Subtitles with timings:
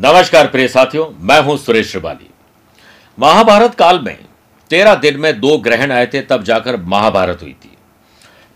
[0.00, 2.28] नमस्कार प्रिय साथियों, मैं हूँ सुरेश श्रिवाली।
[3.18, 4.18] महाभारत काल में
[4.70, 7.76] तेरह दिन में दो ग्रहण आए थे, तब जाकर महाभारत हुई थी।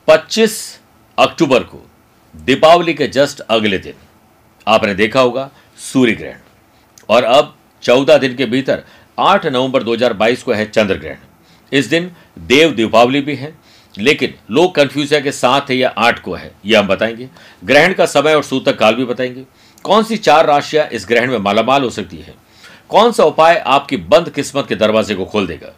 [0.09, 0.55] 25
[1.19, 1.83] अक्टूबर को
[2.35, 3.95] दीपावली के जस्ट अगले दिन,
[4.67, 5.49] आपने देखा होगा
[5.83, 6.39] सूर्य ग्रहण
[7.09, 8.83] और अब 14 दिन के भीतर
[9.19, 11.17] 8 नवंबर 2022 को है चंद्र ग्रहण
[11.73, 13.55] इस दिन देव दीपावली भी है,
[13.95, 17.29] लेकिन लोग कंफ्यूज है कि सात है या आठ को है यह हम बताएँगे।
[17.65, 19.45] ग्रहण का समय और सूतक काल भी बताएँगे।
[19.85, 22.35] कौन सी चार राशियाँ इस ग्रहण में मालामाल हो सकती है?
[22.89, 25.75] कौन सा उपाय आपकी बंद किस्मत के दरवाजे को खोल देगा?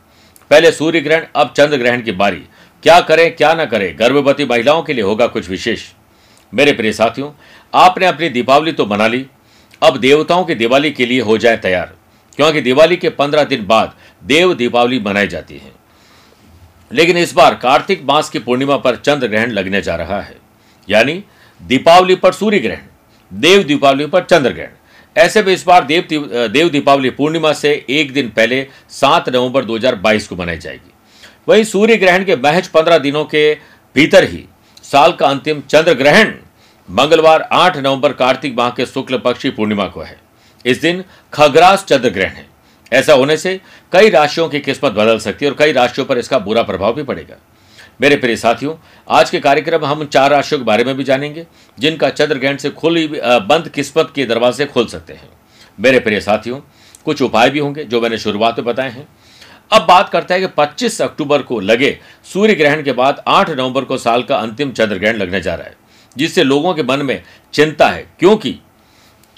[0.51, 2.43] पहले सूर्य ग्रहण, अब चंद्र ग्रहण की बारी।
[2.83, 3.99] क्या करें, क्या ना करें?
[3.99, 5.83] गर्भवती महिलाओं के लिए होगा कुछ विशेष।
[6.55, 7.33] मेरे प्रिय साथियों,
[7.75, 9.27] आपने अपनी दीपावली तो मना ली।
[9.83, 11.95] अब देवताओं की दिवाली के लिए हो जाए तैयार।
[12.37, 13.95] क्योंकि दिवाली के पंद्रह दिन बाद
[14.25, 15.73] देव दीपावली मनाई जाती है।
[16.93, 20.37] लेकिन इस बार कार्तिक मास की पूर्णिमा पर चंद्र ग्रहण लगने जा रहा है।
[20.91, 21.25] यानी
[21.63, 22.79] दीपावली पर सूर्य ग्रहण।
[23.33, 26.07] देव दीपावली पर चंद्र ग्रहण ऐसे में इस बार देव
[26.49, 30.93] देव दीपावली पूर्णिमा से एक दिन पहले सात नवंबर 2022 को मनाई जाएगी।
[31.49, 33.53] वहीं सूर्य ग्रहण के महज पंद्रह दिनों के
[33.95, 34.45] भीतर ही
[34.85, 36.33] साल का अंतिम चंद्र ग्रहण
[36.89, 40.19] मंगलवार 8 नवंबर कार्तिक माह के शुक्ल पक्षी पूर्णिमा को है।
[40.65, 42.47] इस दिन खगरास चंद्र ग्रहण है।
[42.93, 43.61] ऐसा होने से
[43.93, 47.03] कई राशियों की किस्मत बदल सकती है और कई राशियों पर इसका बुरा प्रभाव भी
[47.03, 47.37] पड़ेगा।
[48.01, 48.75] मेरे प्रिय साथियों,
[49.09, 51.47] आज के कार्यक्रम हम चार राशियों के बारे में भी जानेंगे,
[51.79, 55.29] जिनका चंद्र ग्रहण से खुली बंद किस्मत के दरवाजे खोल सकते हैं।
[55.79, 56.59] मेरे प्रिय साथियों,
[57.07, 59.07] कुछ उपाय भी होंगे जो मैंने शुरुआत में बताए हैं।
[59.71, 63.85] अब बात करते हैं कि 25 अक्टूबर को लगे सूर्य ग्रहण के बाद 8 नवंबर
[63.85, 65.77] को साल का अंतिम चंद्र ग्रहण लगने जा रहा है,
[66.17, 67.23] जिससे लोगों के मन में
[67.55, 68.59] चिंता है, क्योंकि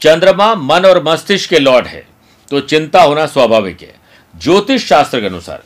[0.01, 2.07] चंद्रमा मन और मस्तिष्क के लॉर्ड है
[2.51, 3.95] तो चिंता होना स्वाभाविक है।
[4.35, 5.63] ज्योतिष शास्त्र के अनुसार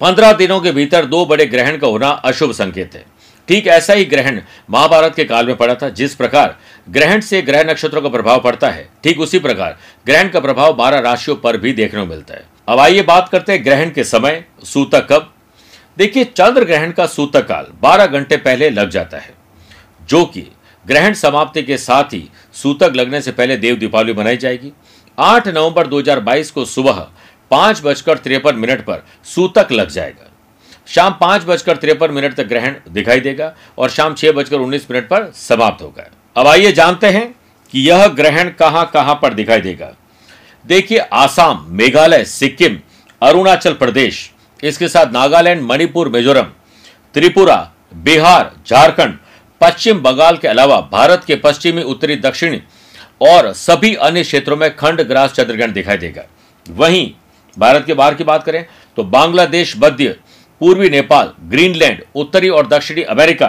[0.00, 3.04] पंद्रह दिनों के भीतर दो बड़े ग्रहण का होना अशुभ संकेत है।
[3.48, 4.40] ठीक ऐसा ही ग्रहण
[4.70, 6.56] महाभारत के काल में पड़ा था, जिस प्रकार
[6.88, 9.76] ग्रहण से ग्रह नक्षत्रों का प्रभाव पड़ता है, ठीक उसी प्रकार
[10.06, 13.52] ग्रहण का प्रभाव बारह राशियों पर भी देखने को मिलता है। अब आइए बात करते
[13.52, 15.32] हैं ग्रहण के समय, सूतक कब?
[15.96, 19.34] देखिए, चंद्र ग्रहण का सूतक काल बारह घंटे पहले लग जाता है,
[20.08, 20.46] जो कि
[20.86, 24.72] ग्रहण समाप्ति के साथ ही सूतक लगने से पहले देव दीपावली मनाई जाएगी।
[25.18, 27.06] 8 नवंबर 2022 को सुबह
[27.50, 30.30] पाँच बजकर तिरपन मिनट पर सूतक लग जाएगा।
[30.88, 35.08] शाम पाँच बजकर तिरपन मिनट तक ग्रहण दिखाई देगा और शाम छह बजकर उन्नीस मिनट
[35.08, 37.28] पर समाप्त होगा। अब आइए जानते हैं
[37.72, 39.92] कि यह ग्रहण कहाँ कहाँ पर दिखाई देगा।
[40.64, 42.78] देखिए, आसाम, मेघालय, सिक्किम,
[43.22, 44.30] अरुणाचल प्रदेश,
[44.60, 46.50] इसके साथ नागालैंड, मणिपुर, मिजोरम,
[47.14, 47.56] त्रिपुरा,
[47.96, 49.18] बिहार, झारखंड,
[49.60, 52.62] पश्चिम बंगाल के अलावा भारत के पश्चिमी, उत्तरी, दक्षिणी
[53.22, 56.22] और सभी अन्य क्षेत्रों में खंड ग्रास चंद्रग्रहण दिखाई देगा।
[56.66, 57.10] वहीं
[57.58, 58.64] भारत के बाहर की बात करें
[58.96, 60.16] तो बांग्लादेश, मध्य,
[60.60, 63.46] पूर्वी नेपाल, ग्रीनलैंड, उत्तरी और दक्षिणी America,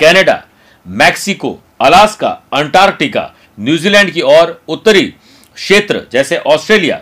[0.00, 0.42] Canada,
[0.86, 3.30] Mexico, Alaska, Antarctica,
[3.60, 5.02] New Zealand की और उत्तरी
[5.56, 7.00] क्षेत्र जैसे Australia,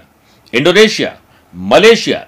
[0.52, 1.12] Indonesia,
[1.54, 2.26] Malaysia,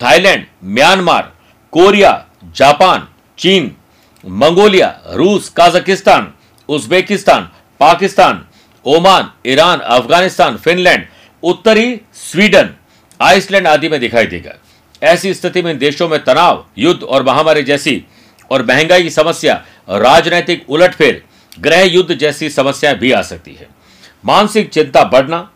[0.00, 1.32] Thailand, Myanmar,
[1.72, 2.12] Korea,
[2.56, 3.08] Japan,
[3.38, 3.70] चीन,
[4.24, 6.32] मंगोलिया, रूस, Kazakhstan,
[6.68, 7.48] Uzbekistan,
[7.80, 8.44] Pakistan,
[8.86, 11.06] Oman, Iran, Afghanistan, Finland,
[11.42, 12.74] उत्तरी स्वीडन।
[13.22, 14.52] आइसलैंड आदि में दिखाई देगा।
[15.02, 18.04] ऐसी स्थिति में देशों में तनाव, युद्ध और महामारी जैसी
[18.50, 19.54] और महँगाई की समस्या,
[19.88, 21.22] राजनैतिक उलटफेर,
[21.60, 23.66] ग्रह युद्ध जैसी समस्याएँ भी आ सकती है।
[24.24, 25.48] मानसिक चिंता बढ़ना,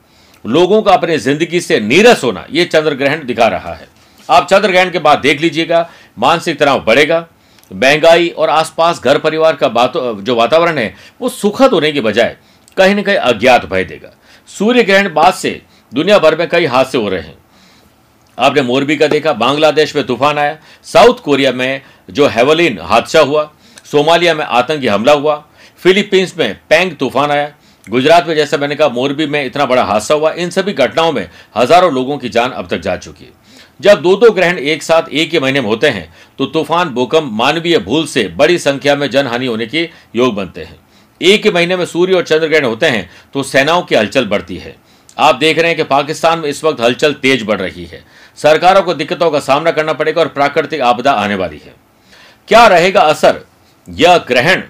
[0.45, 3.89] लोगों का अपनी ज़िंदगी से नीरस होना यह चंद्र ग्रहण दिखा रहा है।
[4.29, 5.89] आप चंद्र ग्रहण के बाद देख लीजिएगा,
[6.19, 7.27] मानसिक तनाव बढ़ेगा,
[7.71, 12.37] महँगाई और आसपास घर परिवार का बात, जो वातावरण है, वो सुखद होने के बजाय
[12.77, 14.13] कहीं ना कहीं अज्ञात भय देगा।
[14.49, 15.61] सूर्य ग्रहण बाद से
[15.93, 17.37] दुनिया भर में कई हादसे हो रहे हैं।
[18.39, 23.51] आपने मोरबी का देखा, बांग्लादेश में तूफ़ान आया, साउथ कोरिया में जो हेवलिन हादसा हुआ,
[23.85, 25.45] सोमालिया में आतंकी हमला हुआ,
[25.83, 27.53] फिलीपींस में पैंग तूफ़ान आया,
[27.87, 31.29] गुजरात में जैसा मैंने कहा, मोरबी में इतना बड़ा हादसा हुआ, इन सभी घटनाओं में
[31.57, 33.45] हज़ारों लोगों की जान अब तक जा चुकी है।
[33.81, 37.31] जब दो दो ग्रहण एक साथ एक ही महीने में होते हैं तो तूफ़ान, भूकंप,
[37.33, 40.79] मानवीय भूल से बड़ी संख्या में जनहानि होने के योग बनते हैं।
[41.21, 44.57] एक ही महीने में सूर्य और चंद्र ग्रहण होते हैं तो सेनाओं की हलचल बढ़ती
[44.57, 44.75] है।
[45.19, 48.03] आप देख रहे हैं कि पाकिस्तान में इस वक्त हलचल तेज बढ़ रही है।
[48.37, 51.75] सरकारों को दिक्कतों का सामना करना पड़ेगा और प्राकृतिक आपदा आने वाली है।
[52.49, 53.41] क्या रहेगा असर?
[53.89, 54.63] यह ग्रहण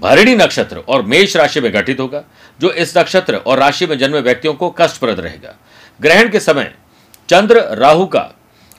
[0.00, 2.22] भरणी नक्षत्र और मेष राशि में घटित होगा,
[2.60, 5.54] जो इस नक्षत्र और राशि में जन्मे व्यक्तियों को कष्टप्रद रहेगा।
[6.00, 6.74] ग्रहण के समय
[7.28, 8.30] चंद्र, राहु का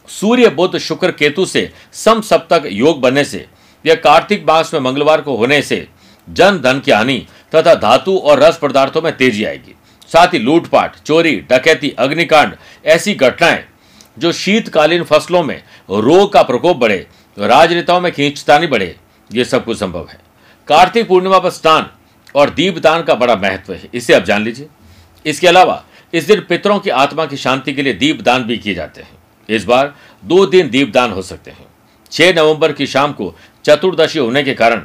[0.08, 3.46] सूर्य बुद्ध शुक्र, केतु से सम सप्तक योग बनने से
[3.86, 5.88] यह कार्तिक मास में मंगलवार को होने से
[6.30, 9.76] जन, धन की हानि तथा धातु और रस पदार्थों में तेज़ी आएगी।
[10.08, 12.56] साथ ही लूटपाट, चोरी, डकैती, अग्निकांड
[12.86, 13.66] ऐसी घटनाएँ
[14.18, 18.96] जो शीतकालीन फ़सलों में रोग का प्रकोप बढ़े, राजनेताओं में खींचतानी बढ़े,
[19.32, 20.20] ये सब कुछ संभव है।
[20.68, 21.90] कार्तिक पूर्णिमा पर स्नान
[22.36, 24.68] और दीपदान का बड़ा महत्व है। इसे आप जान लीजिए।
[25.26, 28.74] इसके अलावा इस दिन पितरों की आत्मा की शांति के लिए दीप दान भी किए
[28.76, 29.10] जाते हैं।
[29.50, 29.94] इस बार
[30.24, 31.66] दो दिन दीप दान हो सकते हैं।
[32.12, 33.36] छह नवंबर की शाम को
[33.66, 34.84] चतुर्दशी होने के कारण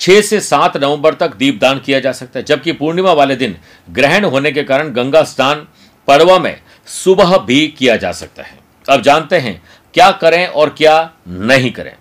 [0.00, 3.56] छह से सात नवंबर तक दीपदान किया जा सकता है, जबकि पूर्णिमा वाले दिन
[3.90, 5.66] ग्रहण होने के कारण गंगा स्नान
[6.08, 6.60] पड़वा में
[6.90, 8.58] सुबह भी किया जा सकता है।
[8.88, 9.60] अब जानते हैं
[9.94, 11.94] क्या करें और क्या नहीं करें।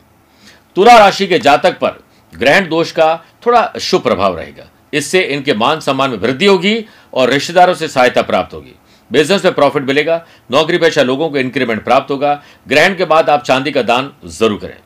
[0.75, 1.99] तुला राशि के जातक पर
[2.33, 3.15] ग्रहण दोष का
[3.45, 8.21] थोड़ा शुभ प्रभाव रहेगा। इससे इनके मान सम्मान में वृद्धि होगी और रिश्तेदारों से सहायता
[8.21, 8.75] प्राप्त होगी।
[9.11, 10.21] बिज़नेस में प्रॉफिट मिलेगा,
[10.51, 12.33] नौकरी पेशा लोगों को इंक्रीमेंट प्राप्त होगा।
[12.67, 14.77] ग्रहण के बाद आप चांदी का दान ज़रूर करें।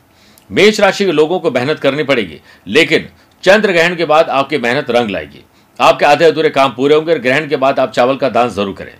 [0.50, 3.08] मेष राशि के लोगों को मेहनत करनी पड़ेगी, लेकिन
[3.44, 5.44] चंद्र ग्रहण के बाद आपकी मेहनत रंग लाएगी।
[5.78, 8.74] आपके आधे अधूरे काम पूरे होंगे और ग्रहण के बाद आप चावल का दान ज़रूर
[8.74, 8.94] करें।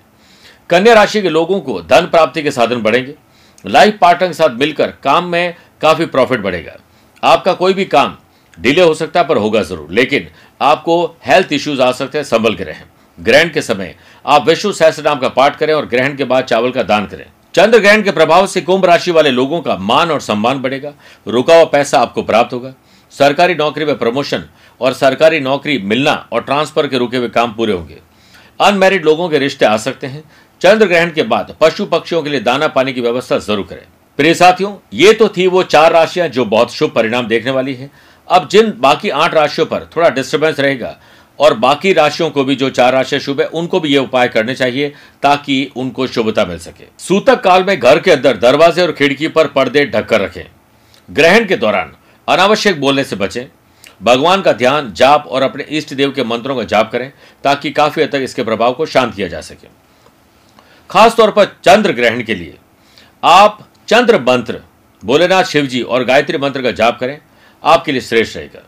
[0.70, 3.14] कन्या राशि के लोगों को धन प्राप्ति के साधन बढ़ेंगे।
[3.64, 6.76] लाइफ पार्टनर के साथ मिलकर काम में काफ़ी प्रॉफिट बढ़ेगा।
[7.22, 8.16] आपका कोई भी काम
[8.58, 10.28] डिले हो सकता है, पर होगा ज़रूर। लेकिन
[10.60, 12.82] आपको हेल्थ इश्यूज़ आ सकते हैं, संभल के रहें।
[13.18, 13.94] ग्रहण के समय
[14.26, 17.26] आप विष्णु सहस्त्र नाम का पाठ करें और ग्रहण के बाद चावल का दान करें।
[17.54, 20.92] चंद्र ग्रहण के प्रभाव से कुंभ राशि वाले लोगों का मान और सम्मान बढ़ेगा।
[21.26, 22.72] रुका हुआ पैसा आपको प्राप्त होगा।
[23.12, 24.44] सरकारी नौकरी में प्रमोशन
[24.80, 27.98] और सरकारी नौकरी मिलना और ट्रांसफ़र के रुके हुए काम पूरे होंगे।
[28.60, 30.22] अनमेरिड लोगों के रिश्ते आ सकते हैं।
[30.60, 33.82] चंद्र ग्रहण के बाद पशु पक्षियों के लिए दाना पानी की व्यवस्था ज़रूर करें।
[34.18, 37.90] प्रिय साथियों, ये तो थी वो चार राशियाँ जो बहुत शुभ परिणाम देखने वाली है।
[38.28, 40.96] अब जिन बाकी आठ राशियों पर थोड़ा डिस्टर्बेंस रहेगा
[41.38, 44.54] और बाकी राशियों को भी जो चार राशियाँ शुभ है, उनको भी ये उपाय करने
[44.54, 44.92] चाहिए
[45.22, 49.46] ताकि उनको शुभता मिल सके। सूतक काल में घर के अंदर दरवाजे और खिड़की पर
[49.48, 50.44] पर्दे ढककर रखें।
[51.08, 51.92] ग्रहण के दौरान
[52.28, 53.46] अनावश्यक बोलने से बचें।
[54.02, 57.10] भगवान का ध्यान जाप और अपने इष्ट देव के मंत्रों का जाप करें
[57.44, 59.68] ताकि काफ़ी हद तक इसके प्रभाव को शांत किया जा सके।
[60.90, 62.56] खासतौर पर चंद्र ग्रहण के लिए।
[63.22, 63.58] आप
[63.88, 64.60] चंद्र मंत्र,
[65.02, 67.18] भोलेनाथ शिव जी और गायत्री मंत्र का जाप करें,
[67.62, 68.62] आपके लिए श्रेष्ठ रहेगा।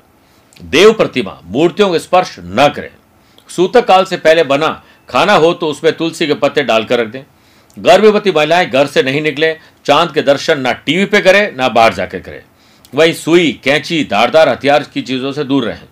[0.60, 2.90] देव प्रतिमा, मूर्तियों का स्पर्श न करें।
[3.48, 4.70] सूतक काल से पहले बना
[5.08, 7.22] खाना हो तो उसमें तुलसी के पत्ते डालकर रख दें।
[7.76, 9.52] गर्भवती महिलाएँ घर से नहीं निकले,
[9.84, 12.42] चाँद के दर्शन ना टीवी पे करें, ना बाहर जाकर करें।
[12.94, 15.82] वही सुई, कैंची, धारदार हथियार की चीज़ों से दूर रहें।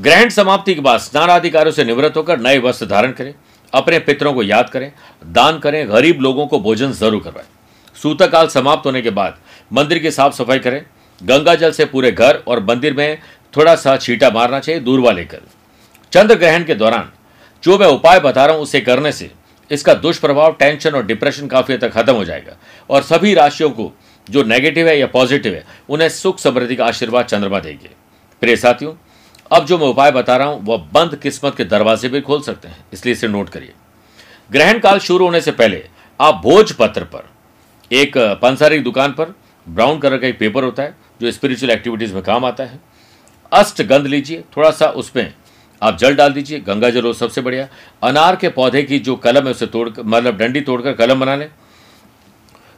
[0.00, 3.34] ग्रहण समाप्ति के बाद स्नान आदि कार्यों से निवृत्त होकर नए वस्त्र धारण करें।
[3.72, 4.92] अपने पितरों को याद करें,
[5.24, 7.46] दान करें, गरीब लोगों को भोजन ज़रूर करवाएँ।
[7.96, 9.38] सूतक काल समाप्त होने के बाद
[9.70, 10.84] मंदिर की साफ़ सफ़ाई करें,
[11.20, 13.18] गंगा जल से पूरे घर और मंदिर में
[13.54, 15.40] थोड़ा सा छीटा मारना चाहिए दूरवा लेकर
[16.12, 17.10] चंद्र ग्रहण के दौरान
[17.62, 19.30] जो मैं उपाय बता रहा हूँ उसे करने से
[19.70, 22.56] इसका दुष्प्रभाव टेंशन और डिप्रेशन काफ़ी हद तक खत्म हो जाएगा
[22.90, 23.92] और सभी राशियों को
[24.26, 27.90] जो नेगेटिव है या पॉजिटिव है, उन्हें सुख समृद्धि का आशीर्वाद चंद्रमा देंगे।
[28.42, 28.92] प्रिय साथियों
[29.50, 32.68] अब जो मैं उपाय बता रहा हूँ, वह बंद किस्मत के दरवाजे भी खोल सकते
[32.68, 33.72] हैं। इसलिए इसे नोट करिए।
[34.50, 35.82] ग्रहण काल शुरू होने से पहले
[36.20, 37.28] आप भोजपत्र पर,
[37.90, 39.34] एक पंसारी दुकान पर,
[39.66, 42.80] ब्राउन कलर का एक पेपर होता है, जो स्पिरिचुअल एक्टिविटीज़ में काम आता है।
[43.52, 45.32] अष्ट गंध लीजिए थोड़ा सा उसमें
[45.82, 47.68] आप जल डाल दीजिए, गंगा जल हो सबसे बढ़िया।
[48.02, 51.48] अनार के पौधे की जो कलम है, उसे तोड़ मतलब डंडी तोड़कर कलम बना लें।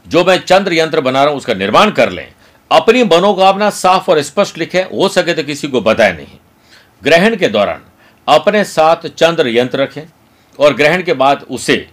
[0.05, 2.27] जो मैं चंद्र यंत्र बना रहा हूँ, उसका निर्माण कर लें।
[2.71, 6.37] अपनी मनोकामना साफ़ और स्पष्ट लिखें, हो सके तो किसी को बताए नहीं।
[7.03, 7.81] ग्रहण के दौरान
[8.27, 10.01] अपने साथ चंद्र यंत्र रखें
[10.59, 11.85] और ग्रहण के बाद उसे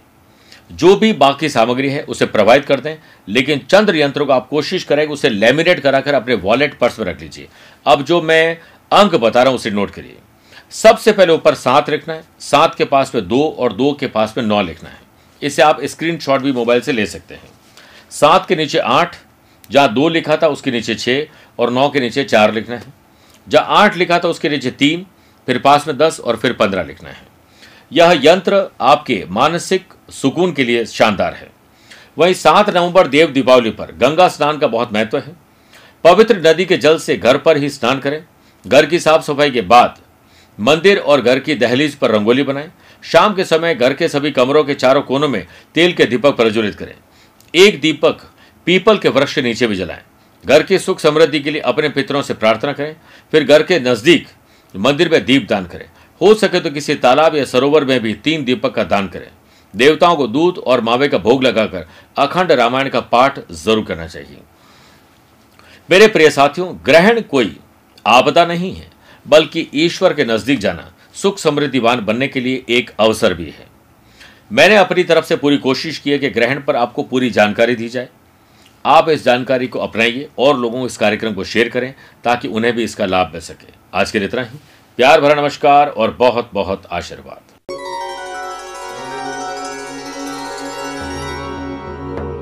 [0.71, 2.95] जो भी बाकी सामग्री है उसे प्रोवाइड कर दें,
[3.27, 7.05] लेकिन चंद्र यंत्रों को आप कोशिश करें कि उसे लेमिनेट कराकर अपने वॉलेट पर्स में
[7.05, 7.47] रख लीजिए।
[7.85, 8.57] अब जो मैं
[8.91, 10.17] अंक बता रहा हूँ उसे नोट करिए।
[10.73, 14.33] सबसे पहले ऊपर सात लिखना है, सात के पास में दो और दो के पास
[14.37, 14.99] में नौ लिखना है।
[15.41, 17.49] इसे आप स्क्रीन भी मोबाइल से ले सकते हैं।
[18.11, 19.15] सात के नीचे आठ,
[19.69, 21.27] जहाँ दो लिखा था उसके नीचे छः
[21.59, 23.00] और नौ के नीचे चार लिखना है।
[23.47, 25.05] जहाँ आठ लिखा था उसके नीचे तीन,
[25.47, 27.27] फिर पास में दस और फिर पंद्रह लिखना है।
[27.91, 31.49] यह यंत्र आपके मानसिक सुकून के लिए शानदार है।
[32.17, 35.35] वहीं सात नवंबर देव दीपावली पर गंगा स्नान का बहुत महत्व है।
[36.03, 38.23] पवित्र नदी के जल से घर पर ही स्नान करें।
[38.65, 39.97] घर की साफ़ सफ़ाई के बाद
[40.59, 42.71] मंदिर और घर की दहलीज पर रंगोली बनाएँ।
[43.03, 45.45] शाम के समय घर के सभी कमरों के चारों कोनों में
[45.75, 46.93] तेल के दीपक प्रज्वलित करें।
[47.53, 48.21] एक दीपक
[48.65, 50.01] पीपल के वृक्ष के नीचे भी जलाएँ।
[50.43, 52.95] घर की सुख समृद्धि के लिए अपने पितरों से प्रार्थना करें,
[53.33, 54.27] फिर घर के नज़दीक
[54.75, 55.85] मंदिर में दीप दान करें।
[56.21, 59.27] हो सके तो किसी तालाब या सरोवर में भी तीन दीपक का दान करें।
[59.73, 64.37] देवताओं को दूध और मावे का भोग लगाकर अखंड रामायण का पाठ ज़रूर करना चाहिए।
[65.89, 67.57] मेरे प्रिय साथियों, ग्रहण कोई
[68.05, 68.89] आपदा नहीं है,
[69.25, 73.67] बल्कि ईश्वर के नज़दीक जाना, सुख समृद्धिवान बनने के लिए एक अवसर भी है।
[74.51, 77.89] मैंने अपनी तरफ़ से पूरी कोशिश की है कि ग्रहण पर आपको पूरी जानकारी दी
[77.89, 78.09] जाए।
[78.85, 82.73] आप इस जानकारी को अपनाइए और लोगों को इस कार्यक्रम को शेयर करें ताकि उन्हें
[82.75, 84.57] भी इसका लाभ मिल सके। आज के लिए इतना ही।
[84.97, 87.60] प्यार भरा नमस्कार और बहुत बहुत आशीर्वाद।